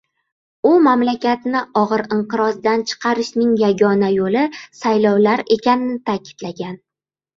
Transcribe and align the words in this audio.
U 0.67 0.69
mamlakatni 0.85 1.59
og‘ir 1.81 2.03
inqirozdan 2.15 2.85
chiqarishning 2.93 3.53
yagona 3.65 4.09
yo‘li 4.15 4.43
saylovlar 4.81 5.45
ekanini 5.57 6.01
ta’kidlagan 6.11 6.75